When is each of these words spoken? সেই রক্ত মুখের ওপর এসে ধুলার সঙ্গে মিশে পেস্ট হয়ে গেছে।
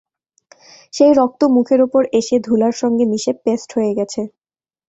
সেই 0.93 1.11
রক্ত 1.19 1.41
মুখের 1.55 1.79
ওপর 1.81 2.01
এসে 2.19 2.35
ধুলার 2.45 2.73
সঙ্গে 2.81 3.03
মিশে 3.11 3.33
পেস্ট 3.43 3.69
হয়ে 3.77 3.95
গেছে। 3.97 4.21